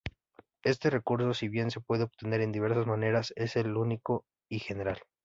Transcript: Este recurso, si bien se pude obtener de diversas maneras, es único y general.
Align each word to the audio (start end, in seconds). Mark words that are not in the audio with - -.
Este 0.63 0.89
recurso, 0.89 1.35
si 1.35 1.47
bien 1.47 1.69
se 1.69 1.79
pude 1.79 2.05
obtener 2.05 2.39
de 2.41 2.47
diversas 2.47 2.87
maneras, 2.87 3.33
es 3.35 3.55
único 3.57 4.25
y 4.49 4.57
general. 4.57 4.99